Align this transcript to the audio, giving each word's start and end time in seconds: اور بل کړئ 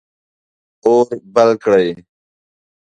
اور 0.85 1.07
بل 1.33 1.49
کړئ 1.63 1.89